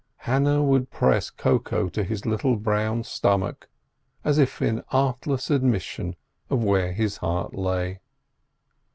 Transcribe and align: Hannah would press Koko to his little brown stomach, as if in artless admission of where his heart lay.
Hannah 0.25 0.63
would 0.63 0.89
press 0.89 1.29
Koko 1.29 1.87
to 1.89 2.03
his 2.03 2.25
little 2.25 2.55
brown 2.55 3.03
stomach, 3.03 3.69
as 4.23 4.39
if 4.39 4.59
in 4.59 4.83
artless 4.89 5.51
admission 5.51 6.15
of 6.49 6.63
where 6.63 6.91
his 6.91 7.17
heart 7.17 7.53
lay. 7.53 7.99